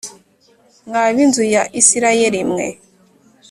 Mwa 0.87 1.05
bi 1.15 1.23
nzu 1.29 1.43
ya 1.53 1.63
Isirayeli 1.79 2.41
mwe 2.49 2.67